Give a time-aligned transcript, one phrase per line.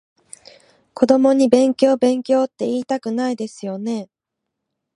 [0.95, 4.09] 子供に勉強勉強っていいたくないですよね？